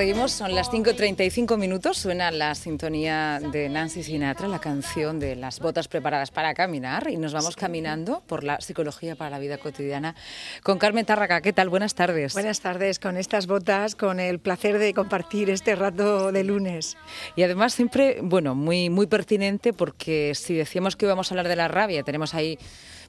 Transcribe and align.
Seguimos, 0.00 0.32
son 0.32 0.54
las 0.54 0.70
5.35 0.72 1.58
minutos, 1.58 1.98
suena 1.98 2.30
la 2.30 2.54
sintonía 2.54 3.38
de 3.38 3.68
Nancy 3.68 4.02
Sinatra, 4.02 4.48
la 4.48 4.58
canción 4.58 5.20
de 5.20 5.36
las 5.36 5.60
botas 5.60 5.88
preparadas 5.88 6.30
para 6.30 6.54
caminar 6.54 7.10
y 7.10 7.18
nos 7.18 7.34
vamos 7.34 7.54
caminando 7.54 8.22
por 8.26 8.42
la 8.42 8.62
psicología 8.62 9.14
para 9.14 9.28
la 9.28 9.38
vida 9.38 9.58
cotidiana 9.58 10.14
con 10.62 10.78
Carmen 10.78 11.04
Tárraga. 11.04 11.42
¿Qué 11.42 11.52
tal? 11.52 11.68
Buenas 11.68 11.94
tardes. 11.94 12.32
Buenas 12.32 12.60
tardes, 12.60 12.98
con 12.98 13.18
estas 13.18 13.46
botas, 13.46 13.94
con 13.94 14.20
el 14.20 14.38
placer 14.38 14.78
de 14.78 14.94
compartir 14.94 15.50
este 15.50 15.76
rato 15.76 16.32
de 16.32 16.44
lunes. 16.44 16.96
Y 17.36 17.42
además 17.42 17.74
siempre, 17.74 18.20
bueno, 18.22 18.54
muy, 18.54 18.88
muy 18.88 19.06
pertinente 19.06 19.74
porque 19.74 20.32
si 20.34 20.54
decíamos 20.54 20.96
que 20.96 21.04
íbamos 21.04 21.30
a 21.30 21.34
hablar 21.34 21.48
de 21.48 21.56
la 21.56 21.68
rabia, 21.68 22.04
tenemos 22.04 22.32
ahí 22.32 22.58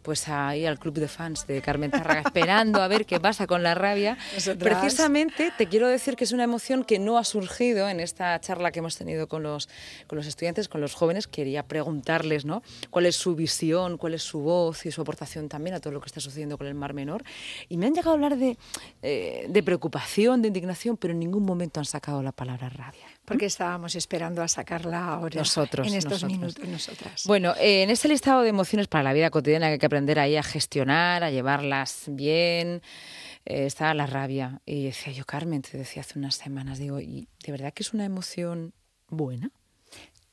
pues 0.02 0.28
ahí 0.30 0.66
al 0.66 0.80
club 0.80 0.96
de 0.96 1.08
fans 1.08 1.48
de 1.48 1.62
Carmen 1.62 1.91
Tárraga 1.91 2.22
esperando 2.22 2.82
a 2.82 2.88
ver 2.88 3.05
qué 3.05 3.20
pasa 3.20 3.48
con 3.48 3.64
la 3.64 3.76
rabia. 3.76 4.18
Precisamente 4.60 5.52
te 5.58 5.68
quiero 5.68 5.88
decir 5.88 6.16
que 6.16 6.24
es 6.24 6.32
una 6.32 6.44
emoción 6.44 6.84
que 6.84 7.00
no 7.00 7.18
ha 7.18 7.24
surgido 7.24 7.90
en 7.90 8.00
esta 8.00 8.40
charla 8.40 8.72
que 8.72 8.80
hemos 8.80 8.98
tenido 8.98 9.27
con 9.27 9.44
los, 9.44 9.70
con 10.08 10.18
los 10.18 10.27
estudiantes, 10.27 10.68
con 10.68 10.82
los 10.82 10.94
jóvenes. 10.94 11.27
Quería 11.27 11.64
preguntarles 11.64 12.46
¿no? 12.46 12.64
cuál 12.90 13.05
es 13.05 13.16
su 13.16 13.36
visión, 13.36 13.98
cuál 13.98 14.14
es 14.14 14.24
su 14.24 14.40
voz 14.40 14.86
y 14.86 14.91
su 14.91 15.02
aportación 15.02 15.50
también 15.50 15.76
a 15.76 15.80
todo 15.80 15.94
lo 15.94 16.02
que 16.02 16.08
está 16.08 16.20
sucediendo 16.20 16.58
con 16.58 16.68
el 16.68 16.74
Mar 16.74 16.94
Menor. 16.94 17.24
Y 17.70 17.77
me 17.77 17.88
han 17.88 17.94
llegado 17.94 18.12
a 18.12 18.13
hablar 18.13 18.38
de, 18.38 18.58
eh, 19.02 19.46
de 19.49 19.63
preocupación, 19.63 20.41
de 20.41 20.48
indignación, 20.48 20.98
pero 20.98 21.13
en 21.13 21.20
ningún 21.20 21.44
momento 21.44 21.80
han 21.80 21.86
sacado 21.86 22.24
la 22.24 22.32
palabra 22.32 22.70
rabia 22.70 23.10
porque 23.25 23.45
estábamos 23.45 23.95
esperando 23.95 24.41
a 24.41 24.48
sacarla 24.48 25.07
ahora 25.07 25.39
nosotros, 25.39 25.88
en 25.88 25.93
estos 25.93 26.23
minutos 26.23 26.67
nosotras. 26.67 27.23
Bueno, 27.25 27.54
eh, 27.59 27.84
en 27.84 27.90
este 27.90 28.07
listado 28.07 28.41
de 28.41 28.49
emociones 28.49 28.87
para 28.87 29.04
la 29.04 29.13
vida 29.13 29.29
cotidiana 29.29 29.68
que 29.68 29.73
hay 29.73 29.79
que 29.79 29.85
aprender 29.85 30.20
ahí 30.20 30.35
a 30.35 30.43
gestionar, 30.43 31.23
a 31.23 31.29
llevarlas 31.29 32.05
bien, 32.07 32.81
eh, 33.46 33.65
está 33.65 33.93
la 33.93 34.07
rabia. 34.07 34.62
Y 34.65 34.85
decía 34.85 35.13
yo, 35.13 35.26
Carmen, 35.26 35.62
te 35.62 35.77
decía 35.77 36.01
hace 36.01 36.18
unas 36.18 36.35
semanas, 36.35 36.79
digo, 36.79 36.99
¿y 36.99 37.27
de 37.46 37.51
verdad 37.51 37.73
que 37.73 37.84
es 37.84 37.93
una 37.93 38.05
emoción 38.05 38.73
buena? 39.07 39.51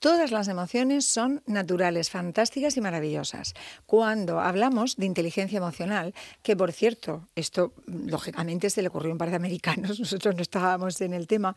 Todas 0.01 0.31
las 0.31 0.47
emociones 0.47 1.07
son 1.07 1.43
naturales, 1.47 2.09
fantásticas 2.09 2.77
y 2.77 2.81
maravillosas. 2.81 3.55
Cuando 3.85 4.39
hablamos 4.39 4.95
de 4.97 5.07
inteligencia 5.07 5.57
emocional, 5.57 6.15
que 6.43 6.55
por 6.55 6.71
cierto, 6.71 7.27
esto 7.35 7.73
lógicamente 7.87 8.71
se 8.71 8.81
le 8.81 8.89
ocurrió 8.89 9.11
a 9.11 9.15
un 9.15 9.19
par 9.19 9.31
de 9.31 9.37
americanos, 9.37 9.99
nosotros 10.01 10.37
no 10.37 10.43
estábamos 10.43 11.01
en 11.01 11.15
el 11.15 11.27
tema, 11.27 11.57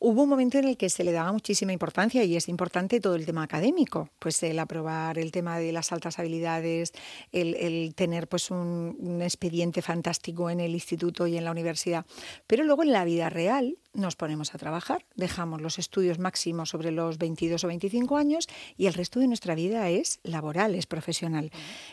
hubo 0.00 0.24
un 0.24 0.28
momento 0.28 0.58
en 0.58 0.68
el 0.68 0.76
que 0.76 0.90
se 0.90 1.02
le 1.02 1.12
daba 1.12 1.32
muchísima 1.32 1.72
importancia 1.72 2.22
y 2.24 2.36
es 2.36 2.50
importante 2.50 3.00
todo 3.00 3.14
el 3.14 3.24
tema 3.24 3.42
académico, 3.42 4.10
pues 4.18 4.42
el 4.42 4.58
aprobar 4.58 5.18
el 5.18 5.32
tema 5.32 5.58
de 5.58 5.72
las 5.72 5.90
altas 5.90 6.18
habilidades, 6.18 6.92
el, 7.32 7.94
tener 7.94 8.28
pues 8.28 8.50
un, 8.50 8.96
un 8.98 9.22
expediente 9.22 9.80
fantástico 9.80 10.50
en 10.50 10.60
el 10.60 10.72
instituto 10.72 11.26
y 11.26 11.38
en 11.38 11.44
la 11.44 11.52
universidad. 11.52 12.04
Pero 12.46 12.64
luego 12.64 12.82
en 12.82 12.92
la 12.92 13.04
vida 13.04 13.30
real 13.30 13.78
nos 13.94 14.16
ponemos 14.16 14.54
a 14.54 14.58
trabajar, 14.58 15.04
dejamos 15.14 15.60
los 15.60 15.78
estudios 15.78 16.18
máximos 16.18 16.70
sobre 16.70 16.90
los 16.90 17.18
22 17.18 17.64
o 17.64 17.66
25 17.68 18.16
años 18.16 18.46
y 18.76 18.86
el 18.86 18.94
resto 18.94 19.20
de 19.20 19.28
nuestra 19.28 19.54
vida 19.54 19.88
es 19.88 20.20
laboral, 20.22 20.74
es 20.74 20.86
profesional. 20.86 21.50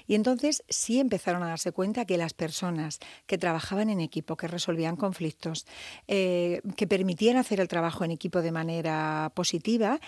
Y 0.07 0.15
entonces 0.15 0.63
sí 0.69 0.99
empezaron 0.99 1.43
a 1.43 1.47
darse 1.47 1.71
cuenta 1.71 2.05
que 2.05 2.17
las 2.17 2.33
personas 2.33 2.99
que 3.25 3.37
trabajaban 3.37 3.89
en 3.89 3.99
equipo, 3.99 4.37
que 4.37 4.47
resolvían 4.47 4.95
conflictos, 4.95 5.65
eh, 6.07 6.61
que 6.75 6.87
permitían 6.87 7.37
hacer 7.37 7.59
el 7.59 7.67
trabajo 7.67 8.03
en 8.03 8.11
equipo 8.11 8.41
de 8.41 8.51
manera 8.51 9.31
positiva, 9.35 9.99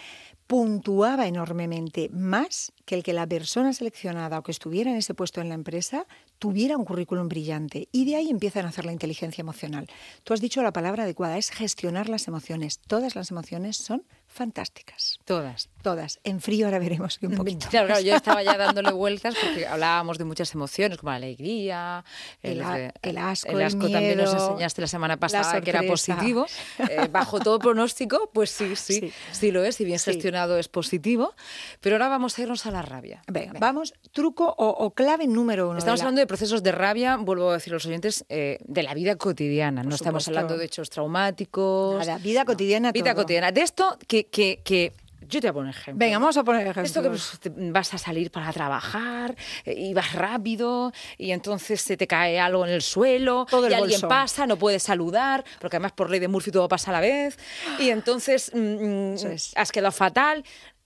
puntuaba 0.48 1.28
enormemente 1.28 2.10
más 2.10 2.74
que 2.88 2.96
el 2.96 3.04
que 3.04 3.12
la 3.12 3.28
persona 3.28 3.74
seleccionada 3.74 4.40
o 4.40 4.44
que 4.44 4.52
estuviera 4.56 4.90
en 4.90 4.96
ese 4.96 5.14
puesto 5.14 5.42
en 5.42 5.50
la 5.50 5.56
empresa 5.56 6.08
tuviera 6.40 6.78
un 6.78 6.86
currículum 6.86 7.28
brillante. 7.28 7.90
Y 7.92 8.06
de 8.06 8.16
ahí 8.16 8.30
empiezan 8.30 8.66
a 8.66 8.70
hacer 8.70 8.86
la 8.86 8.94
inteligencia 8.94 9.42
emocional. 9.42 9.88
Tú 10.24 10.34
has 10.34 10.40
dicho 10.40 10.64
la 10.64 10.72
palabra 10.72 11.04
adecuada, 11.04 11.38
es 11.38 11.52
gestionar 11.52 12.08
las 12.08 12.30
emociones. 12.30 12.80
Todas 12.80 13.18
las 13.18 13.30
emociones 13.30 13.76
son 13.76 14.04
fantásticas. 14.38 15.20
Todas. 15.26 15.70
Todas. 15.82 16.20
En 16.24 16.40
frío 16.40 16.68
ahora 16.68 16.80
veremos 16.80 17.18
que 17.18 17.28
un 17.28 17.36
poquito. 17.38 17.68
Claro, 17.70 17.88
claro, 17.88 18.02
yo 18.02 18.16
estaba 18.16 18.44
ya 18.44 18.58
dándole 18.58 18.92
vueltas 18.92 19.36
porque 19.42 19.68
hablábamos 19.68 20.18
de 20.18 20.26
muchas 20.26 20.54
emociones, 20.54 20.98
como 20.98 21.12
la 21.12 21.18
alegría, 21.18 22.06
el, 22.42 22.62
el, 23.02 23.18
asco, 23.18 23.50
el 23.50 23.62
asco 23.62 23.90
también 23.90 24.18
nos 24.18 24.34
enseñaste 24.34 24.82
la 24.82 24.88
semana 24.88 25.18
pasada 25.18 25.60
que 25.62 25.70
era 25.70 25.84
positivo. 25.84 26.46
Eh, 26.90 27.08
bajo 27.12 27.40
todo 27.40 27.60
pronóstico, 27.60 28.30
pues 28.34 28.52
sí, 28.52 28.76
sí, 28.76 29.12
sí, 29.32 29.52
lo 29.52 29.64
es, 29.64 29.82
y 29.82 29.86
bien 29.86 30.00
gestionado 30.00 30.58
es 30.58 30.68
positivo. 30.68 31.34
Pero 31.82 31.96
ahora 31.96 32.08
vamos 32.08 32.38
a 32.38 32.44
irnos 32.44 32.66
a 32.66 32.72
la 32.72 32.82
rabia. 32.82 33.24
Venga, 33.28 33.60
vamos, 33.60 33.94
truco 34.12 34.54
o, 34.58 34.92
clave 34.92 35.28
número 35.28 35.70
uno. 35.70 35.80
Estamos 35.80 36.02
hablando 36.02 36.20
de 36.20 36.28
procesos 36.28 36.62
de 36.64 36.72
rabia, 36.72 37.18
vuelvo 37.18 37.50
a 37.50 37.54
decir 37.54 37.74
a 37.74 37.76
los 37.76 37.86
oyentes, 37.86 38.26
eh, 38.30 38.60
de 38.64 38.84
la 38.84 38.94
vida 38.94 39.16
cotidiana. 39.16 39.84
no 39.84 39.96
estamos 39.96 40.28
hablando 40.28 40.58
de 40.58 40.66
hechos 40.66 40.90
traumáticos. 40.90 42.06
La 42.06 42.20
vida 42.20 42.46
cotidiana. 42.46 42.92
Vida 42.92 43.16
cotidiana. 43.16 43.52
De 43.52 43.62
esto 43.62 43.98
que 44.08 44.27
que, 44.30 44.94
yo 45.22 45.42
te 45.42 45.48
voy 45.48 45.50
a 45.50 45.54
poner 45.54 45.76
ejemplo. 45.76 46.00
Venga, 46.00 46.20
vamos 46.20 46.38
a 46.38 46.44
poner 46.44 46.62
ejemplo. 46.62 46.84
Esto 46.84 47.02
que 47.02 47.10
pues, 47.10 47.40
vas 47.72 47.94
a 47.94 47.98
salir 47.98 48.32
para 48.32 48.54
trabajar 48.54 49.36
eh, 49.66 49.74
y 49.74 49.94
vas 49.94 50.14
rápido 50.14 50.94
y 51.18 51.32
entonces 51.32 51.82
se 51.82 51.98
te 51.98 52.08
cae 52.08 52.40
algo 52.40 52.66
en 52.66 52.72
el 52.72 52.82
suelo 52.82 53.46
y 53.70 53.74
alguien 53.74 54.02
pasa, 54.02 54.48
no 54.48 54.58
puedes 54.58 54.84
saludar, 54.84 55.44
porque 55.60 55.78
además 55.78 55.92
por 55.92 56.10
ley 56.10 56.20
de 56.20 56.28
Murphy 56.28 56.52
todo 56.52 56.68
pasa 56.68 56.92
a 56.92 56.94
la 56.94 57.02
vez 57.02 57.38
y 57.80 57.90
entonces 57.90 58.52
mm, 58.54 58.60
mm, 58.60 59.16
has 59.56 59.72
quedado 59.72 59.92
fatal. 59.92 60.44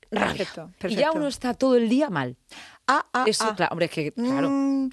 Perfecto, 0.10 0.70
Y 0.90 0.96
ya 0.96 1.12
uno 1.12 1.28
está 1.28 1.54
todo 1.54 1.78
el 1.78 1.88
día 1.88 2.10
mal. 2.10 2.36
Ah, 2.86 3.06
ah, 3.14 3.24
Eso, 3.26 3.46
ah. 3.48 3.56
claro, 3.56 3.72
hombre, 3.72 3.86
es 3.86 3.92
que, 3.92 4.12
claro. 4.12 4.50
Mm. 4.50 4.90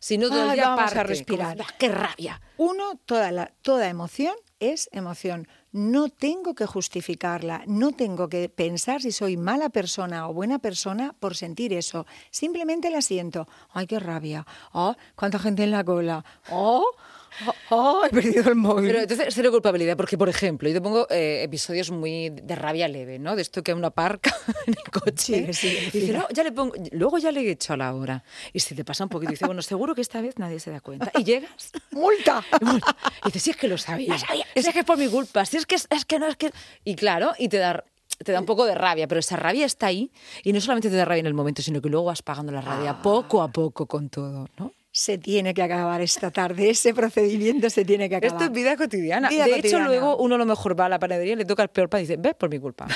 Si 0.00 0.18
no 0.18 0.28
todo 0.28 0.50
el 0.50 0.54
día 0.54 0.70
vamos 0.70 0.96
a 0.96 1.02
respirar. 1.04 1.58
¡Qué 1.78 1.88
rabia! 1.88 2.40
Uno, 2.56 2.96
toda, 3.06 3.30
la, 3.30 3.52
toda 3.62 3.88
emoción 3.88 4.34
es 4.58 4.88
emoción 4.92 5.46
no 5.72 6.08
tengo 6.08 6.54
que 6.54 6.66
justificarla, 6.66 7.62
no 7.66 7.92
tengo 7.92 8.28
que 8.28 8.48
pensar 8.48 9.02
si 9.02 9.12
soy 9.12 9.36
mala 9.36 9.68
persona 9.68 10.28
o 10.28 10.34
buena 10.34 10.58
persona 10.58 11.14
por 11.18 11.36
sentir 11.36 11.72
eso. 11.72 12.06
Simplemente 12.30 12.90
la 12.90 13.02
siento. 13.02 13.46
Ay, 13.72 13.86
qué 13.86 14.00
rabia. 14.00 14.46
Oh, 14.72 14.96
cuánta 15.14 15.38
gente 15.38 15.62
en 15.62 15.70
la 15.70 15.84
cola. 15.84 16.24
Oh, 16.50 16.84
Oh, 17.72 18.02
he 18.04 18.10
perdido 18.10 18.48
el 18.48 18.56
móvil. 18.56 18.88
Pero 18.88 19.02
entonces, 19.02 19.32
cero 19.32 19.52
culpabilidad, 19.52 19.96
porque, 19.96 20.18
por 20.18 20.28
ejemplo, 20.28 20.68
yo 20.68 20.74
te 20.74 20.80
pongo 20.80 21.06
eh, 21.08 21.42
episodios 21.44 21.92
muy 21.92 22.30
de 22.30 22.56
rabia 22.56 22.88
leve, 22.88 23.20
¿no? 23.20 23.36
De 23.36 23.42
esto 23.42 23.62
que 23.62 23.72
una 23.72 23.90
parca 23.90 24.34
en 24.66 24.74
el 24.74 24.90
coche. 24.90 25.52
Sí, 25.52 25.78
y 25.92 26.00
dice, 26.00 26.12
no, 26.12 26.26
ya 26.30 26.42
le 26.42 26.50
pongo, 26.50 26.74
luego 26.90 27.18
ya 27.18 27.30
le 27.30 27.42
he 27.42 27.50
hecho 27.50 27.74
a 27.74 27.76
la 27.76 27.94
hora. 27.94 28.24
Y 28.52 28.58
si 28.58 28.74
te 28.74 28.84
pasa 28.84 29.04
un 29.04 29.10
poquito, 29.10 29.30
dice, 29.30 29.46
bueno, 29.46 29.62
seguro 29.62 29.94
que 29.94 30.00
esta 30.00 30.20
vez 30.20 30.38
nadie 30.38 30.58
se 30.58 30.72
da 30.72 30.80
cuenta. 30.80 31.12
Y 31.16 31.22
llegas. 31.22 31.70
¡Multa! 31.92 32.44
Y 32.60 33.26
dices, 33.26 33.42
sí, 33.42 33.50
es 33.50 33.56
que 33.56 33.68
lo 33.68 33.78
sabía. 33.78 34.18
sabía. 34.18 34.46
Es, 34.54 34.68
que 34.68 34.80
es 34.80 34.84
por 34.84 34.98
mi 34.98 35.08
culpa. 35.08 35.44
Si 35.44 35.56
es 35.56 35.66
que, 35.66 35.76
es 35.76 36.04
que 36.04 36.18
no, 36.18 36.26
es 36.26 36.36
que. 36.36 36.50
Y 36.84 36.96
claro, 36.96 37.34
y 37.38 37.48
te 37.48 37.58
da 37.58 37.84
te 38.24 38.32
da 38.32 38.40
un 38.40 38.46
poco 38.46 38.66
de 38.66 38.74
rabia, 38.74 39.08
pero 39.08 39.20
esa 39.20 39.36
rabia 39.36 39.64
está 39.64 39.86
ahí 39.86 40.12
y 40.42 40.52
no 40.52 40.60
solamente 40.60 40.90
te 40.90 40.96
da 40.96 41.06
rabia 41.06 41.20
en 41.20 41.26
el 41.26 41.32
momento, 41.32 41.62
sino 41.62 41.80
que 41.80 41.88
luego 41.88 42.06
vas 42.06 42.20
pagando 42.20 42.52
la 42.52 42.60
rabia 42.60 42.90
ah. 42.90 43.02
poco 43.02 43.40
a 43.42 43.48
poco 43.48 43.86
con 43.86 44.10
todo, 44.10 44.46
¿no? 44.58 44.74
Se 44.92 45.18
tiene 45.18 45.54
que 45.54 45.62
acabar 45.62 46.00
esta 46.00 46.30
tarde, 46.30 46.70
ese 46.70 46.92
procedimiento 46.94 47.70
se 47.70 47.84
tiene 47.84 48.08
que 48.08 48.16
acabar. 48.16 48.34
Esto 48.34 48.44
es 48.44 48.52
vida 48.52 48.76
cotidiana. 48.76 49.28
de 49.28 49.56
hecho, 49.56 49.78
luego 49.80 50.16
uno 50.16 50.34
a 50.34 50.38
lo 50.38 50.46
mejor 50.46 50.78
va 50.78 50.86
a 50.86 50.88
la 50.88 50.98
panadería, 50.98 51.36
le 51.36 51.44
toca 51.44 51.62
el 51.62 51.68
peor 51.68 51.88
pan 51.88 52.00
y 52.00 52.02
dice, 52.04 52.16
ves, 52.18 52.34
por 52.34 52.50
mi 52.50 52.58
culpa. 52.58 52.86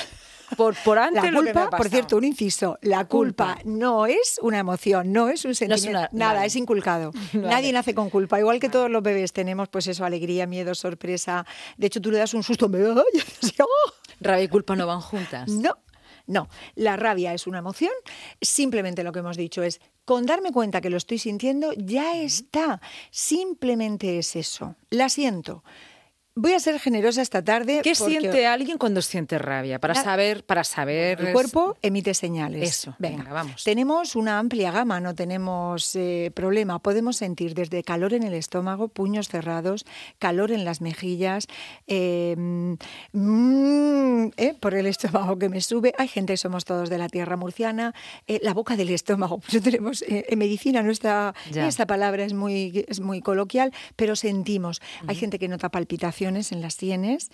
Por, 0.57 0.75
por 0.83 0.99
antes 0.99 1.23
la 1.23 1.39
culpa, 1.39 1.69
por 1.71 1.89
cierto, 1.89 2.17
un 2.17 2.23
inciso, 2.23 2.77
la 2.81 3.05
culpa, 3.05 3.57
no 3.65 4.05
es 4.05 4.39
una 4.41 4.59
emoción, 4.59 5.11
no 5.11 5.27
es 5.29 5.43
un 5.43 5.55
sentimiento, 5.55 6.07
nada, 6.11 6.45
es 6.45 6.55
inculcado. 6.55 7.11
Nadie 7.33 7.73
nace 7.73 7.95
con 7.95 8.09
culpa, 8.09 8.39
igual 8.39 8.59
que 8.59 8.69
todos 8.69 8.89
los 8.89 9.01
bebés 9.01 9.33
tenemos 9.33 9.69
pues 9.69 9.87
eso, 9.87 10.05
alegría, 10.05 10.45
miedo, 10.45 10.75
sorpresa. 10.75 11.45
De 11.77 11.87
hecho, 11.87 11.99
tú 11.99 12.11
le 12.11 12.19
das 12.19 12.33
un 12.33 12.43
susto, 12.43 12.69
me 12.69 12.79
oh". 12.85 13.03
Rabia 14.21 14.43
y 14.43 14.47
culpa 14.47 14.75
no 14.75 14.87
van 14.87 15.01
juntas. 15.01 15.49
No, 15.49 15.77
no, 16.27 16.49
la 16.75 16.95
rabia 16.95 17.33
es 17.33 17.47
una 17.47 17.59
emoción. 17.59 17.91
Simplemente 18.41 19.03
lo 19.03 19.11
que 19.11 19.19
hemos 19.19 19.37
dicho 19.37 19.63
es, 19.63 19.81
con 20.05 20.25
darme 20.25 20.51
cuenta 20.51 20.81
que 20.81 20.89
lo 20.89 20.97
estoy 20.97 21.17
sintiendo, 21.17 21.73
ya 21.73 22.17
está. 22.17 22.81
Simplemente 23.11 24.17
es 24.17 24.35
eso. 24.35 24.75
La 24.89 25.09
siento. 25.09 25.63
Voy 26.37 26.51
a 26.51 26.59
ser 26.59 26.81
generosa 26.81 27.21
esta 27.21 27.41
tarde. 27.41 27.79
¿Qué 27.81 27.95
siente 27.95 28.45
alguien 28.45 28.77
cuando 28.77 29.01
siente 29.01 29.37
rabia? 29.37 29.79
Para 29.79 29.95
saber, 29.95 30.43
para 30.43 30.65
saber. 30.65 31.21
El 31.21 31.31
cuerpo 31.31 31.77
emite 31.81 32.13
señales. 32.13 32.69
Eso. 32.69 32.93
Venga, 32.99 33.31
vamos. 33.31 33.63
Tenemos 33.63 34.17
una 34.17 34.37
amplia 34.37 34.69
gama, 34.69 34.99
no 34.99 35.15
tenemos 35.15 35.95
eh, 35.95 36.33
problema. 36.35 36.79
Podemos 36.79 37.15
sentir 37.15 37.53
desde 37.53 37.83
calor 37.83 38.13
en 38.13 38.23
el 38.23 38.33
estómago, 38.33 38.89
puños 38.89 39.29
cerrados, 39.29 39.85
calor 40.19 40.51
en 40.51 40.65
las 40.65 40.81
mejillas, 40.81 41.47
em, 41.87 42.75
mm, 43.13 44.31
eh, 44.35 44.55
por 44.59 44.73
el 44.73 44.87
estómago 44.87 45.39
que 45.39 45.47
me 45.47 45.61
sube. 45.61 45.93
Hay 45.97 46.09
gente 46.09 46.35
somos 46.35 46.65
todos 46.65 46.89
de 46.89 46.97
la 46.97 47.07
tierra 47.07 47.37
murciana, 47.37 47.95
eh, 48.27 48.41
la 48.43 48.53
boca 48.53 48.75
del 48.75 48.89
estómago. 48.89 49.39
Pues 49.55 49.63
tenemos 49.63 50.03
en 50.05 50.37
medicina 50.37 50.83
nuestra 50.83 51.33
esta 51.53 51.87
palabra 51.87 52.25
es 52.25 52.33
muy 52.33 52.83
es 52.89 52.99
muy 52.99 53.21
coloquial, 53.21 53.71
pero 53.95 54.17
sentimos. 54.17 54.81
Hay 55.07 55.15
gente 55.15 55.39
que 55.39 55.47
nota 55.47 55.69
palpitación 55.69 56.24
en 56.27 56.61
las 56.61 56.73
sienes. 56.73 57.29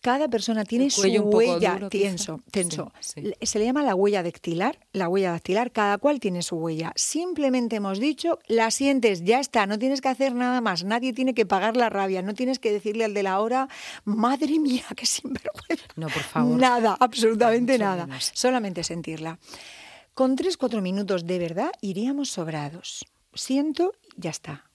Cada 0.00 0.28
persona 0.28 0.64
tiene 0.64 0.88
su 0.88 1.02
huella, 1.02 1.88
tenso, 1.90 2.40
tenso. 2.50 2.90
Se 3.00 3.58
le 3.58 3.64
llama 3.66 3.82
la 3.82 3.94
huella 3.94 4.22
dactilar, 4.22 4.78
la 4.92 5.10
huella 5.10 5.32
dactilar, 5.32 5.72
cada 5.72 5.98
cual 5.98 6.20
tiene 6.20 6.40
su 6.40 6.56
huella. 6.56 6.92
Simplemente 6.96 7.76
hemos 7.76 8.00
dicho, 8.00 8.38
la 8.46 8.70
sientes, 8.70 9.24
ya 9.24 9.40
está, 9.40 9.66
no 9.66 9.78
tienes 9.78 10.00
que 10.00 10.08
hacer 10.08 10.34
nada 10.34 10.62
más, 10.62 10.84
nadie 10.84 11.12
tiene 11.12 11.34
que 11.34 11.44
pagar 11.44 11.76
la 11.76 11.90
rabia, 11.90 12.22
no 12.22 12.32
tienes 12.32 12.58
que 12.58 12.72
decirle 12.72 13.04
al 13.04 13.12
de 13.12 13.22
la 13.22 13.40
hora, 13.40 13.68
madre 14.04 14.58
mía, 14.58 14.84
qué 14.96 15.04
sinvergüenza. 15.04 15.84
No, 15.96 16.08
por 16.08 16.22
favor. 16.22 16.58
Nada, 16.58 16.96
absolutamente 16.98 17.78
nada, 17.78 18.08
solamente 18.20 18.84
sentirla. 18.84 19.38
Con 20.14 20.34
tres, 20.34 20.56
cuatro 20.56 20.80
minutos 20.80 21.26
de 21.26 21.38
verdad 21.38 21.72
iríamos 21.82 22.30
sobrados. 22.30 23.04
Siento, 23.34 23.92
ya 24.16 24.30
está 24.30 24.69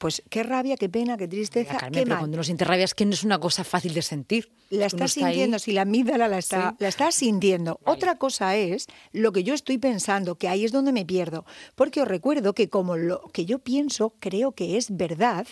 pues 0.00 0.22
qué 0.30 0.42
rabia, 0.42 0.78
qué 0.78 0.88
pena, 0.88 1.18
qué 1.18 1.28
tristeza, 1.28 1.76
qué 1.92 2.06
mal. 2.06 2.20
cuando 2.20 2.36
uno 2.36 2.42
siente 2.42 2.64
rabia 2.64 2.86
es 2.86 2.94
que 2.94 3.04
no 3.04 3.12
es 3.12 3.22
una 3.22 3.38
cosa 3.38 3.64
fácil 3.64 3.92
de 3.92 4.00
sentir. 4.00 4.50
La 4.70 4.86
estás 4.86 5.12
sintiendo, 5.12 5.58
si 5.58 5.72
la 5.72 5.82
amígdala 5.82 6.26
la 6.26 6.38
está, 6.38 6.74
la 6.78 6.88
estás 6.88 7.16
sintiendo. 7.16 7.78
Otra 7.84 8.16
cosa 8.16 8.56
es 8.56 8.86
lo 9.12 9.30
que 9.32 9.44
yo 9.44 9.52
estoy 9.52 9.76
pensando, 9.76 10.36
que 10.36 10.48
ahí 10.48 10.64
es 10.64 10.72
donde 10.72 10.92
me 10.92 11.04
pierdo. 11.04 11.44
Porque 11.74 12.00
os 12.00 12.08
recuerdo 12.08 12.54
que 12.54 12.70
como 12.70 12.96
lo 12.96 13.28
que 13.32 13.44
yo 13.44 13.58
pienso, 13.58 14.14
creo 14.20 14.52
que 14.52 14.78
es 14.78 14.96
verdad, 14.96 15.46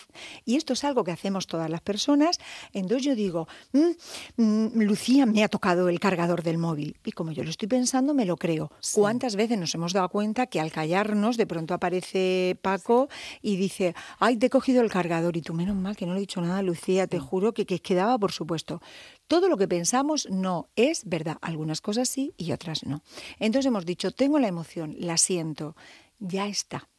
y 0.45 0.55
esto 0.55 0.73
es 0.73 0.83
algo 0.83 1.03
que 1.03 1.11
hacemos 1.11 1.45
todas 1.45 1.69
las 1.69 1.81
personas, 1.81 2.39
entonces 2.73 3.05
yo 3.05 3.13
digo, 3.13 3.47
mm, 3.73 4.41
mm, 4.41 4.81
Lucía 4.81 5.27
me 5.27 5.43
ha 5.43 5.47
tocado 5.47 5.89
el 5.89 5.99
cargador 5.99 6.41
del 6.41 6.57
móvil. 6.57 6.97
Y 7.05 7.11
como 7.11 7.33
yo 7.33 7.43
lo 7.43 7.51
estoy 7.51 7.67
pensando, 7.67 8.15
me 8.15 8.25
lo 8.25 8.35
creo. 8.35 8.71
¿Cuántas 8.93 9.35
veces 9.35 9.59
nos 9.59 9.75
hemos 9.75 9.93
dado 9.93 10.09
cuenta 10.09 10.47
que 10.47 10.59
al 10.59 10.71
callarnos, 10.71 11.37
de 11.37 11.45
pronto 11.45 11.75
aparece 11.75 12.57
Paco 12.63 13.09
y 13.43 13.57
dice, 13.57 13.93
ay, 14.17 14.38
te 14.39 14.47
he 14.47 14.49
cogido 14.49 14.81
el 14.81 14.89
cargador 14.89 15.37
y 15.37 15.41
tú, 15.41 15.53
menos 15.53 15.75
mal 15.75 15.95
que 15.95 16.05
no 16.05 16.13
le 16.13 16.19
he 16.19 16.21
dicho 16.21 16.41
nada, 16.41 16.61
Lucía, 16.61 17.07
te 17.07 17.19
juro 17.19 17.53
que, 17.53 17.65
que 17.65 17.79
quedaba, 17.79 18.17
por 18.17 18.31
supuesto. 18.31 18.81
Todo 19.27 19.47
lo 19.49 19.57
que 19.57 19.67
pensamos 19.67 20.27
no 20.31 20.69
es 20.75 21.03
verdad. 21.05 21.37
Algunas 21.41 21.81
cosas 21.81 22.09
sí 22.09 22.33
y 22.37 22.51
otras 22.51 22.83
no. 22.85 23.03
Entonces 23.37 23.67
hemos 23.67 23.85
dicho, 23.85 24.11
tengo 24.11 24.39
la 24.39 24.47
emoción, 24.47 24.95
la 24.97 25.17
siento, 25.17 25.75
ya 26.19 26.47
está. 26.47 26.89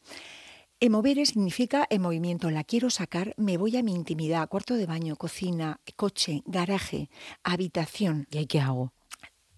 Emovere 0.82 1.26
significa 1.26 1.86
en 1.90 2.00
movimiento, 2.00 2.50
la 2.50 2.64
quiero 2.64 2.88
sacar, 2.88 3.34
me 3.36 3.58
voy 3.58 3.76
a 3.76 3.82
mi 3.82 3.94
intimidad, 3.94 4.48
cuarto 4.48 4.74
de 4.74 4.86
baño, 4.86 5.16
cocina, 5.16 5.78
coche, 5.94 6.42
garaje, 6.46 7.10
habitación. 7.44 8.26
¿Y 8.30 8.38
ahí 8.38 8.46
qué 8.46 8.60
hago? 8.60 8.92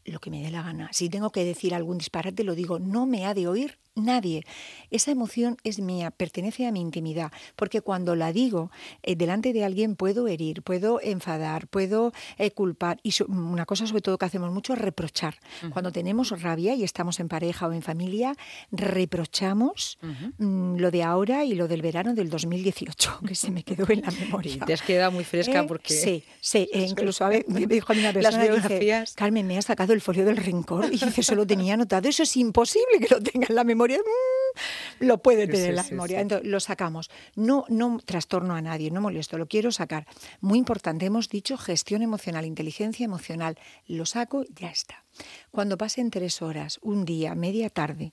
Lo 0.05 0.21
que 0.21 0.31
me 0.31 0.43
dé 0.43 0.51
la 0.51 0.63
gana. 0.63 0.89
Si 0.93 1.09
tengo 1.09 1.31
que 1.31 1.45
decir 1.45 1.75
algún 1.75 1.99
disparate, 1.99 2.45
lo 2.45 2.55
digo, 2.55 2.79
no 2.79 3.07
me 3.07 3.27
ha 3.27 3.35
de 3.35 3.47
oír 3.47 3.79
nadie. 3.95 4.45
Esa 4.91 5.11
emoción 5.11 5.57
es 5.65 5.81
mía, 5.81 6.11
pertenece 6.11 6.67
a 6.67 6.73
mi 6.73 6.81
intimidad, 6.81 7.33
porque 7.57 7.81
cuando 7.81 8.15
la 8.15 8.33
digo 8.33 8.71
eh, 9.03 9.17
delante 9.17 9.53
de 9.53 9.65
alguien 9.65 9.97
puedo 9.97 10.29
herir, 10.29 10.63
puedo 10.63 11.01
enfadar, 11.03 11.67
puedo 11.69 12.13
eh, 12.39 12.51
culpar. 12.51 12.99
Y 13.03 13.13
una 13.29 13.67
cosa 13.67 13.87
sobre 13.87 14.03
todo 14.03 14.19
que 14.19 14.27
hacemos 14.27 14.51
mucho 14.51 14.73
es 14.73 14.79
reprochar. 14.79 15.37
Cuando 15.73 15.93
tenemos 15.93 16.41
rabia 16.43 16.75
y 16.75 16.85
estamos 16.85 17.21
en 17.21 17.29
pareja 17.29 17.67
o 17.67 17.73
en 17.73 17.83
familia, 17.83 18.35
reprochamos 18.71 19.99
mm, 20.39 20.77
lo 20.77 20.91
de 20.91 21.03
ahora 21.03 21.45
y 21.45 21.55
lo 21.55 21.69
del 21.69 21.83
verano 21.83 22.15
del 22.15 22.31
2018, 22.31 23.21
que 23.27 23.35
se 23.35 23.51
me 23.51 23.63
quedó 23.63 23.87
en 23.91 24.03
la 24.03 24.11
memoria. 24.21 24.65
te 24.65 24.73
has 24.73 24.83
quedado 24.83 25.13
muy 25.13 25.25
fresca 25.25 25.61
¿Eh? 25.61 25.65
porque... 25.67 25.95
Sí, 25.95 26.25
sí, 26.41 26.69
incluso 26.75 27.25
a 27.25 27.29
ver, 27.29 27.45
me 27.49 27.67
dijo 27.67 27.93
a 27.93 27.97
una 27.97 28.13
persona, 28.13 28.45
Las 28.45 29.15
Carmen, 29.15 29.47
me 29.47 29.59
ha 29.59 29.63
sacado 29.63 29.92
el 29.93 30.01
folio 30.01 30.25
del 30.25 30.37
rencor 30.37 30.87
y 30.87 30.91
dice, 30.99 31.21
eso 31.21 31.35
lo 31.35 31.47
tenía 31.47 31.75
anotado, 31.75 32.09
eso 32.09 32.23
es 32.23 32.37
imposible 32.37 32.99
que 33.01 33.15
lo 33.15 33.21
tenga 33.23 33.47
en 33.49 33.55
la 33.55 33.65
memoria 33.65 33.99
Mm, 33.99 35.07
lo 35.07 35.19
puede 35.19 35.47
tener 35.47 35.75
la 35.75 35.83
memoria. 35.85 36.21
Entonces, 36.21 36.49
lo 36.49 36.61
sacamos. 36.61 37.11
No, 37.35 37.65
no 37.69 37.99
trastorno 38.05 38.55
a 38.55 38.63
nadie, 38.63 38.91
no 38.91 39.01
molesto, 39.01 39.39
lo 39.39 39.47
quiero 39.47 39.73
sacar. 39.73 40.07
Muy 40.41 40.59
importante, 40.59 41.07
hemos 41.07 41.29
dicho 41.29 41.57
gestión 41.57 42.03
emocional, 42.03 42.45
inteligencia 42.45 43.05
emocional. 43.05 43.59
Lo 43.87 44.07
saco, 44.07 44.45
ya 44.55 44.71
está. 44.71 45.05
Cuando 45.51 45.77
pasen 45.77 46.11
tres 46.11 46.41
horas, 46.41 46.79
un 46.83 47.05
día, 47.05 47.35
media 47.35 47.69
tarde, 47.69 48.13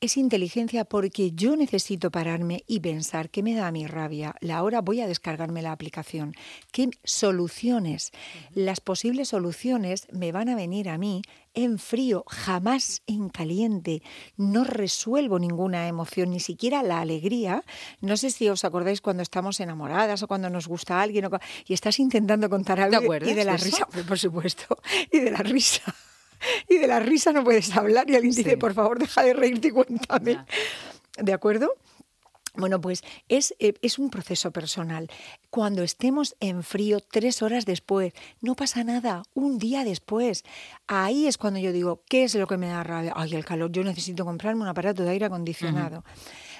es 0.00 0.16
inteligencia 0.16 0.84
porque 0.84 1.32
yo 1.32 1.56
necesito 1.56 2.10
pararme 2.10 2.64
y 2.66 2.80
pensar 2.80 3.30
qué 3.30 3.42
me 3.42 3.54
da 3.54 3.72
mi 3.72 3.86
rabia. 3.86 4.34
La 4.40 4.62
hora 4.62 4.82
voy 4.82 5.00
a 5.00 5.06
descargarme 5.06 5.62
la 5.62 5.72
aplicación. 5.72 6.34
¿Qué 6.70 6.90
soluciones? 7.02 8.12
Las 8.52 8.80
posibles 8.80 9.28
soluciones 9.28 10.06
me 10.12 10.32
van 10.32 10.50
a 10.50 10.54
venir 10.54 10.90
a 10.90 10.98
mí 10.98 11.22
en 11.54 11.78
frío, 11.78 12.24
jamás 12.26 13.02
en 13.06 13.30
caliente. 13.30 14.02
No 14.36 14.64
resuelvo 14.64 15.38
ninguna 15.38 15.88
emoción, 15.88 16.30
ni 16.30 16.40
siquiera 16.40 16.82
la 16.82 17.00
alegría. 17.00 17.64
No 18.02 18.18
sé 18.18 18.30
si 18.30 18.48
os 18.50 18.64
acordáis 18.64 19.00
cuando 19.00 19.22
estamos 19.22 19.60
enamoradas 19.60 20.22
o 20.22 20.28
cuando 20.28 20.50
nos 20.50 20.68
gusta 20.68 21.00
alguien 21.00 21.28
y 21.66 21.72
estás 21.72 21.98
intentando 21.98 22.50
contar 22.50 22.80
algo 22.80 23.14
y 23.14 23.32
de 23.32 23.44
la 23.44 23.56
risa, 23.56 23.86
por 24.08 24.18
supuesto, 24.18 24.76
y 25.10 25.20
de 25.20 25.30
la 25.30 25.38
risa 25.38 25.94
y 26.68 26.78
de 26.78 26.86
la 26.86 27.00
risa 27.00 27.32
no 27.32 27.44
puedes 27.44 27.74
hablar 27.76 28.08
y 28.10 28.16
alguien 28.16 28.34
dice, 28.34 28.56
por 28.56 28.74
favor, 28.74 28.98
deja 28.98 29.22
de 29.22 29.34
reírte 29.34 29.68
y 29.68 29.70
cuéntame. 29.70 30.44
¿De 31.18 31.32
acuerdo? 31.32 31.72
Bueno, 32.56 32.80
pues 32.80 33.02
es, 33.28 33.54
eh, 33.58 33.74
es, 33.82 33.98
un 33.98 34.08
proceso 34.08 34.50
personal. 34.50 35.10
Cuando 35.50 35.82
estemos 35.82 36.36
en 36.40 36.62
frío 36.62 37.00
tres 37.00 37.42
horas 37.42 37.66
después, 37.66 38.14
no 38.40 38.54
pasa 38.54 38.82
nada, 38.82 39.24
un 39.34 39.58
día 39.58 39.84
después. 39.84 40.42
Ahí 40.86 41.26
es 41.26 41.36
cuando 41.36 41.60
yo 41.60 41.72
digo, 41.72 42.02
¿qué 42.08 42.24
es 42.24 42.34
lo 42.34 42.46
que 42.46 42.56
me 42.56 42.68
da 42.68 42.82
rabia? 42.82 43.12
Ay, 43.14 43.34
el 43.34 43.44
calor, 43.44 43.70
yo 43.72 43.84
necesito 43.84 44.24
comprarme 44.24 44.62
un 44.62 44.68
aparato 44.68 45.02
de 45.02 45.10
aire 45.10 45.26
acondicionado. 45.26 46.02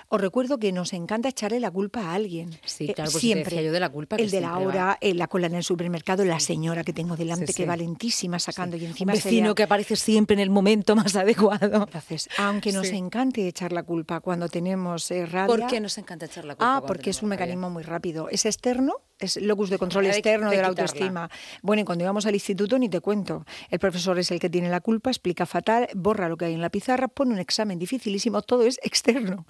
Os 0.09 0.21
recuerdo 0.21 0.59
que 0.59 0.71
nos 0.73 0.93
encanta 0.93 1.29
echarle 1.29 1.59
la 1.59 1.71
culpa 1.71 2.01
a 2.01 2.15
alguien. 2.15 2.51
Sí, 2.65 2.91
eh, 2.91 2.95
claro, 2.95 3.11
pues 3.11 3.21
siempre. 3.21 3.65
yo 3.65 3.73
de 3.73 3.81
la 3.81 3.89
culpa. 3.89 4.17
el 4.17 4.31
de 4.31 4.41
la 4.41 4.59
hora, 4.59 4.99
eh, 5.01 5.15
la 5.15 5.27
cola 5.27 5.49
en 5.49 5.55
el 5.55 5.65
supermercado, 5.65 6.25
la 6.25 6.39
señora 6.39 6.85
que 6.85 6.93
tengo 6.93 7.17
delante 7.17 7.53
que 7.53 7.67
va 7.67 7.77
lentísima 7.77 8.39
sacando 8.39 8.77
y 8.77 8.85
encima 8.85 9.13
Un 9.13 9.17
vecino 9.19 9.55
que 9.55 9.65
aparece 9.65 9.97
siempre 9.97 10.35
en 10.35 10.41
el 10.41 10.51
momento 10.51 10.95
más 10.95 11.17
adecuado. 11.17 11.85
Entonces, 11.85 12.29
aunque 12.39 12.73
nos 12.73 12.89
encante 12.91 13.49
echar 13.49 13.73
la 13.73 13.83
culpa 13.83 14.21
cuando 14.21 14.49
tenemos 14.49 15.11
eh, 15.11 15.27
rabia. 15.27 15.57
¿Por 15.57 15.67
qué 15.67 15.81
nos 15.81 15.99
encanta 15.99 16.27
echar 16.27 16.45
la 16.45 16.55
culpa? 16.55 16.77
Ah, 16.77 16.83
porque 16.87 17.11
es 17.11 17.23
un 17.23 17.31
mecanismo 17.31 17.71
muy 17.71 17.83
rápido. 17.83 18.29
Es 18.29 18.47
externo, 18.47 18.95
es 19.19 19.37
locus 19.41 19.71
de 19.71 19.79
control 19.79 20.07
externo 20.07 20.51
de, 20.51 20.59
la 20.59 20.69
autoestima. 20.69 21.31
Bueno, 21.63 21.83
y 21.83 21.85
cuando 21.85 22.05
íbamos 22.05 22.27
al 22.27 22.35
instituto 22.35 22.79
ni 22.79 22.89
te 22.89 23.01
cuento. 23.01 23.45
El 23.71 23.79
profesor 23.79 24.19
es 24.19 24.31
el 24.31 24.39
que 24.39 24.51
tiene 24.51 24.69
la 24.69 24.81
culpa, 24.81 25.11
explica 25.11 25.47
fatal, 25.47 25.89
borra 25.95 26.29
lo 26.29 26.37
que 26.37 26.47
hay 26.47 26.55
en 26.55 26.61
la 26.61 26.71
pizarra, 26.71 27.09
pone 27.09 27.33
un 27.33 27.39
examen 27.39 27.79
dificilísimo, 27.79 28.43
todo 28.43 28.67
es 28.67 28.79
externo. 28.83 29.47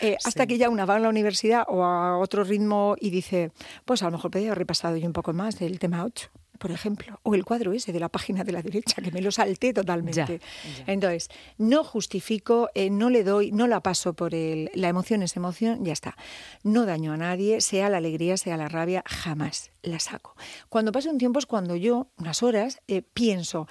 Eh, 0.00 0.16
hasta 0.24 0.46
que 0.46 0.58
ya 0.58 0.70
una 0.70 0.84
va 0.84 0.96
a 0.96 0.98
la 0.98 1.08
universidad 1.08 1.64
o 1.68 1.84
a 1.84 2.18
otro 2.18 2.44
ritmo 2.44 2.96
y 2.98 3.10
dice, 3.10 3.52
pues 3.84 4.02
a 4.02 4.06
lo 4.06 4.12
mejor 4.12 4.30
podría 4.30 4.48
haber 4.48 4.58
repasado 4.58 4.96
yo 4.96 5.06
un 5.06 5.12
poco 5.12 5.32
más 5.32 5.58
del 5.58 5.78
tema 5.78 6.04
8 6.04 6.30
por 6.60 6.70
ejemplo, 6.72 7.18
o 7.22 7.34
el 7.34 7.46
cuadro 7.46 7.72
ese 7.72 7.90
de 7.90 7.98
la 7.98 8.10
página 8.10 8.44
de 8.44 8.52
la 8.52 8.60
derecha, 8.60 9.00
que 9.00 9.10
me 9.10 9.22
lo 9.22 9.32
salté 9.32 9.72
totalmente. 9.72 10.42
Entonces, 10.86 11.30
no 11.56 11.82
justifico, 11.84 12.68
eh, 12.74 12.90
no 12.90 13.08
le 13.08 13.24
doy, 13.24 13.50
no 13.50 13.66
la 13.66 13.80
paso 13.80 14.12
por 14.12 14.34
el, 14.34 14.70
la 14.74 14.88
emoción 14.88 15.22
es 15.22 15.36
emoción, 15.36 15.86
ya 15.86 15.94
está. 15.94 16.18
No 16.62 16.84
daño 16.84 17.14
a 17.14 17.16
nadie, 17.16 17.62
sea 17.62 17.88
la 17.88 17.96
alegría, 17.96 18.36
sea 18.36 18.58
la 18.58 18.68
rabia, 18.68 19.02
jamás 19.06 19.70
la 19.82 19.98
saco. 20.00 20.36
Cuando 20.68 20.92
pasa 20.92 21.08
un 21.08 21.16
tiempo 21.16 21.38
es 21.38 21.46
cuando 21.46 21.76
yo, 21.76 22.08
unas 22.18 22.42
horas, 22.42 22.82
eh, 22.88 23.00
pienso, 23.00 23.66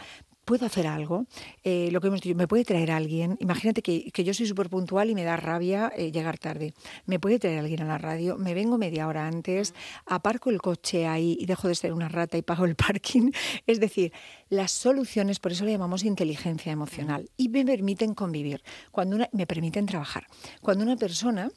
puedo 0.50 0.66
hacer 0.66 0.88
algo, 0.88 1.28
eh, 1.64 1.90
lo 1.92 2.02
que 2.02 2.08
hemos 2.08 2.22
dicho, 2.22 2.36
me 2.36 2.48
puede 2.48 2.66
traer 2.66 2.90
alguien, 2.90 3.38
imagínate 3.40 3.84
que, 3.84 4.12
yo 4.24 4.34
soy 4.34 4.48
súper 4.48 4.68
puntual 4.68 5.12
y 5.12 5.14
me 5.14 5.24
da 5.24 5.38
rabia 5.38 5.92
eh, 5.96 6.12
llegar 6.12 6.40
tarde, 6.40 6.74
me 7.06 7.20
puede 7.20 7.38
traer 7.38 7.60
alguien 7.60 7.84
a 7.84 7.86
la 7.86 8.00
radio, 8.00 8.36
me 8.36 8.56
vengo 8.56 8.80
media 8.80 9.08
hora 9.08 9.28
antes, 9.28 9.76
aparco 10.08 10.50
el 10.50 10.60
coche 10.60 11.06
ahí 11.06 11.38
y 11.40 11.46
dejo 11.46 11.68
de 11.68 11.76
ser 11.76 11.94
una 11.94 12.10
rata 12.10 12.36
y 12.36 12.42
pago 12.42 12.66
el 12.66 12.74
parking. 12.74 13.30
Es 13.68 13.80
decir, 13.80 14.12
las 14.50 14.72
soluciones, 14.72 15.40
por 15.40 15.52
eso 15.52 15.66
le 15.66 15.72
llamamos 15.74 16.04
inteligencia 16.04 16.72
emocional, 16.72 17.30
y 17.38 17.50
me 17.50 17.64
permiten 17.64 18.16
convivir, 18.16 18.64
cuando 18.90 19.18
una, 19.18 19.30
me 19.32 19.46
permiten 19.46 19.86
trabajar. 19.86 20.26
Cuando 20.62 20.84
una 20.84 20.96
persona 20.96 21.52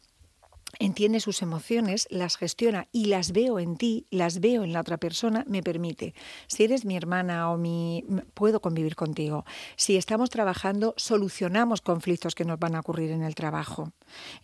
entiende 0.85 1.21
sus 1.21 1.43
emociones, 1.43 2.07
las 2.11 2.37
gestiona 2.37 2.89
y 2.93 3.07
las 3.07 3.33
veo 3.33 3.59
en 3.59 3.77
ti, 3.77 4.07
las 4.11 4.41
veo 4.41 4.65
en 4.65 4.73
la 4.73 4.81
otra 4.81 4.97
persona, 4.97 5.45
me 5.47 5.62
permite. 5.62 6.15
Si 6.47 6.65
eres 6.65 6.85
mi 6.85 6.97
hermana 6.97 7.51
o 7.51 7.57
mi... 7.57 8.05
puedo 8.35 8.61
convivir 8.61 8.97
contigo. 8.97 9.45
Si 9.77 9.97
estamos 9.97 10.31
trabajando, 10.31 10.95
solucionamos 10.97 11.81
conflictos 11.81 12.35
que 12.35 12.45
nos 12.45 12.59
van 12.59 12.75
a 12.75 12.81
ocurrir 12.81 13.12
en 13.12 13.23
el 13.23 13.35
trabajo. 13.35 13.93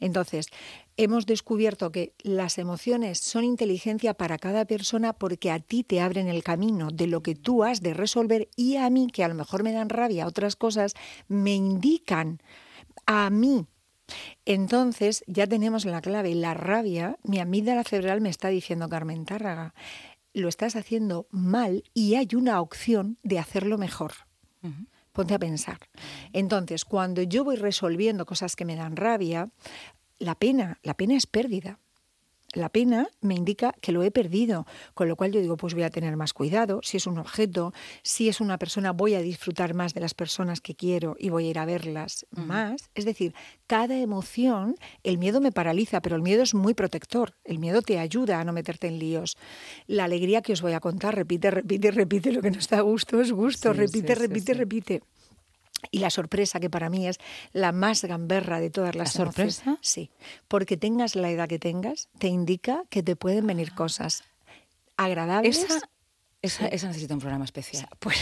Entonces, 0.01 0.47
hemos 0.97 1.27
descubierto 1.27 1.91
que 1.91 2.15
las 2.23 2.59
emociones 2.59 3.19
son 3.19 3.45
inteligencia 3.45 4.15
para 4.15 4.39
cada 4.39 4.65
persona 4.65 5.13
porque 5.13 5.51
a 5.51 5.59
ti 5.59 5.83
te 5.83 6.01
abren 6.01 6.29
el 6.29 6.43
camino 6.43 6.91
de 6.91 7.07
lo 7.07 7.23
que 7.23 7.35
tú 7.35 7.65
has 7.65 7.83
de 7.83 7.95
resolver 7.95 8.49
y 8.57 8.77
a 8.77 8.89
mí, 8.91 9.09
que 9.09 9.25
a 9.25 9.29
lo 9.29 9.35
mejor 9.35 9.63
me 9.63 9.73
dan 9.73 9.89
rabia 9.89 10.27
otras 10.27 10.57
cosas, 10.57 10.95
me 11.27 11.55
indican 11.55 12.41
a 13.07 13.31
mí 13.31 13.67
entonces 14.45 15.25
ya 15.27 15.47
tenemos 15.47 15.85
la 15.85 16.01
clave, 16.01 16.35
la 16.35 16.55
rabia, 16.55 17.19
mi 17.23 17.39
amígdala 17.39 17.85
cerebral 17.85 18.21
me 18.21 18.31
está 18.31 18.49
diciendo 18.49 18.89
Carmen 18.89 19.25
Tárraga, 19.25 19.75
lo 20.33 20.49
estás 20.49 20.77
haciendo 20.77 21.27
mal 21.31 21.85
y 21.95 22.15
hay 22.15 22.29
una 22.35 22.61
opción 22.61 23.19
de 23.23 23.39
hacerlo 23.39 23.79
mejor. 23.79 24.13
Ponte 25.13 25.35
a 25.35 25.39
pensar. 25.39 25.79
Entonces, 26.33 26.85
cuando 26.85 27.23
yo 27.23 27.43
voy 27.43 27.57
resolviendo 27.57 28.25
cosas 28.25 28.55
que 28.55 28.65
me 28.65 28.77
dan 28.77 28.97
rabia, 28.97 29.51
la 30.19 30.35
pena, 30.35 30.79
la 30.83 30.95
pena 30.95 31.17
es 31.17 31.27
pérdida. 31.27 31.81
La 32.55 32.71
pena 32.71 33.09
me 33.21 33.35
indica 33.35 33.75
que 33.83 33.93
lo 33.93 34.03
he 34.03 34.11
perdido, 34.11 34.67
con 34.95 35.07
lo 35.09 35.17
cual 35.17 35.33
yo 35.33 35.41
digo, 35.41 35.59
pues 35.59 35.75
voy 35.75 35.83
a 35.83 35.91
tener 35.91 36.17
más 36.17 36.33
cuidado, 36.33 36.81
si 36.83 36.97
es 36.97 37.07
un 37.07 37.19
objeto, 37.19 37.75
si 38.03 38.29
es 38.29 38.41
una 38.41 38.59
persona, 38.59 38.93
voy 38.93 39.15
a 39.15 39.21
disfrutar 39.21 39.75
más 39.75 39.93
de 39.93 40.01
las 40.01 40.15
personas 40.15 40.63
que 40.63 40.75
quiero 40.75 41.15
y 41.19 41.29
voy 41.29 41.47
a 41.47 41.51
ir 41.51 41.59
a 41.59 41.67
verlas 41.67 42.27
más. 42.31 42.89
Es 42.95 43.05
decir, 43.05 43.35
cada 43.67 43.99
emoción, 43.99 44.77
el 45.03 45.19
miedo 45.19 45.43
me 45.43 45.53
paraliza, 45.53 46.01
pero 46.01 46.17
el 46.17 46.23
miedo 46.23 46.43
es 46.43 46.55
muy 46.55 46.73
protector, 46.73 47.35
el 47.45 47.59
miedo 47.59 47.83
te 47.83 47.99
ayuda 47.99 48.41
a 48.41 48.45
no 48.45 48.55
meterte 48.55 48.87
en 48.87 48.99
líos. 48.99 49.37
La 49.87 50.05
alegría 50.05 50.41
que 50.41 50.55
os 50.55 50.63
voy 50.63 50.73
a 50.73 50.81
contar, 50.81 51.15
repite, 51.17 51.51
repite, 51.51 51.91
repite, 51.91 52.33
lo 52.33 52.41
que 52.41 52.51
no 52.51 52.59
está 52.59 52.79
a 52.79 52.83
gusto 52.83 53.21
es 53.21 53.31
gusto, 53.31 53.75
repite, 53.75 54.15
repite, 54.15 54.55
repite. 54.55 55.03
Y 55.91 55.99
la 55.99 56.11
sorpresa, 56.11 56.61
que 56.61 56.71
para 56.71 56.91
mí 56.91 57.07
es 57.07 57.19
la 57.53 57.73
más 57.73 58.05
gamberra 58.05 58.61
de 58.61 58.71
todas 58.71 58.95
las 58.95 59.15
¿La 59.15 59.25
sorpresa? 59.25 59.79
Sí, 59.81 60.11
porque 60.49 60.77
tengas 60.77 61.15
la 61.15 61.31
edad 61.31 61.49
que 61.49 61.59
tengas, 61.59 62.09
te 62.19 62.29
indica 62.29 62.85
que 62.91 63.03
te 63.03 63.17
pueden 63.17 63.47
venir 63.47 63.75
cosas 63.75 64.25
agradables. 64.97 65.65
Esa, 66.41 66.69
esa, 66.69 66.87
necesita 66.87 67.15
un 67.15 67.21
programa 67.21 67.45
especial. 67.45 67.89
Pues 67.99 68.17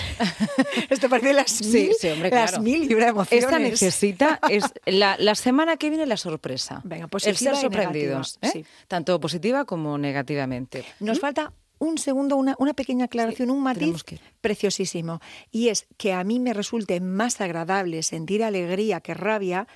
esto 0.90 1.08
parece 1.08 1.34
las 1.34 1.62
mil, 1.62 1.92
sí, 1.98 2.08
hombre, 2.08 2.30
las 2.30 2.58
mil 2.58 2.90
y 2.90 2.94
una 2.94 3.08
emociones. 3.08 3.44
Esta 3.44 3.58
necesita 3.58 4.40
es 4.48 4.64
la, 4.86 5.16
la, 5.18 5.34
semana 5.34 5.76
que 5.76 5.90
viene 5.90 6.06
la 6.06 6.16
sorpresa. 6.16 6.80
Venga, 6.84 7.08
pues 7.08 7.26
el 7.26 7.36
ser 7.36 7.56
sorprendidos, 7.56 8.38
¿eh? 8.40 8.64
tanto 8.88 9.20
positiva 9.20 9.66
como 9.66 9.98
negativamente. 9.98 10.84
Nos 11.00 11.18
¿Mm? 11.18 11.20
falta 11.20 11.52
un 11.78 11.98
segundo, 11.98 12.36
una, 12.36 12.54
una 12.58 12.74
pequeña 12.74 13.06
aclaración, 13.06 13.50
un 13.50 13.62
matiz 13.62 14.04
preciosísimo. 14.40 15.20
Y 15.50 15.68
es 15.68 15.86
que 15.96 16.12
a 16.12 16.24
mí 16.24 16.40
me 16.40 16.52
resulte 16.52 17.00
más 17.00 17.40
agradable 17.40 18.02
sentir 18.02 18.42
alegría 18.42 19.00
que 19.00 19.14
rabia. 19.14 19.66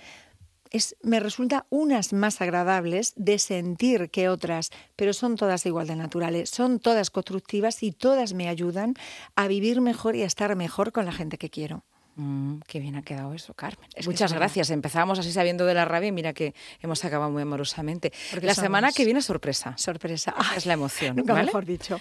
Es, 0.71 0.97
me 1.03 1.19
resulta 1.19 1.67
unas 1.69 2.13
más 2.13 2.41
agradables 2.41 3.13
de 3.17 3.39
sentir 3.39 4.11
que 4.11 4.29
otras, 4.29 4.71
pero 4.95 5.13
son 5.13 5.37
todas 5.37 5.67
igual 5.67 5.89
de 5.89 5.97
naturales, 5.97 6.49
son 6.51 6.79
todas 6.79 7.11
constructivas 7.11 7.83
y 7.83 7.91
todas 7.91 8.35
me 8.35 8.49
ayudan 8.49 8.95
a 9.35 9.49
vivir 9.49 9.81
mejor 9.81 10.15
y 10.15 10.23
a 10.23 10.27
estar 10.27 10.55
mejor 10.55 10.93
con 10.93 11.07
la 11.07 11.13
gente 11.13 11.39
que 11.39 11.51
quiero. 11.51 11.83
Mm, 12.17 12.59
qué 12.67 12.81
bien 12.81 12.97
ha 12.97 13.03
quedado 13.03 13.33
eso, 13.33 13.55
Carmen. 13.55 13.89
Muchas 14.05 14.33
gracias. 14.33 14.71
Empezábamos 14.71 15.19
así 15.19 15.33
sabiendo 15.33 15.65
de 15.65 15.75
la 15.75 15.85
rabia 15.85 16.09
y 16.09 16.13
mira 16.13 16.33
que 16.33 16.55
hemos 16.83 17.05
acabado 17.05 17.31
muy 17.31 17.43
amorosamente. 17.43 18.13
la 18.43 18.55
semana 18.55 18.93
que 18.93 19.05
viene 19.05 19.23
sorpresa. 19.23 19.75
Sorpresa. 19.77 20.35
es 20.57 20.67
la 20.67 20.75
emoción. 20.75 21.17
Nunca 21.17 21.35
mejor 21.35 21.65
dicho. 21.65 21.99